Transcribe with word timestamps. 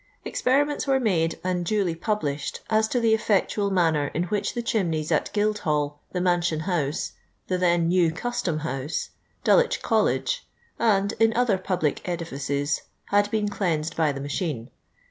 Experiments 0.25 0.87
were 0.87 0.99
made 0.99 1.37
and 1.43 1.63
duly 1.63 1.93
published 1.93 2.61
as 2.71 2.87
to 2.87 2.99
the 2.99 3.13
effectual 3.13 3.69
manner 3.69 4.07
in 4.15 4.23
which 4.23 4.55
the 4.55 4.63
chimneys 4.63 5.11
at 5.11 5.31
Guildhall, 5.31 5.99
the 6.11 6.19
Mansion 6.19 6.61
House, 6.61 7.11
the 7.47 7.57
then 7.59 7.87
new 7.87 8.11
Custom 8.11 8.57
House, 8.65 9.09
Dulwicfa 9.45 9.83
College, 9.83 10.43
and 10.79 11.13
in 11.19 11.31
other 11.37 11.59
public 11.59 12.01
edifices, 12.09 12.81
bad 13.11 13.29
been 13.29 13.47
cleansed 13.47 13.95
by 13.95 14.11
the'macfaine. 14.11 14.69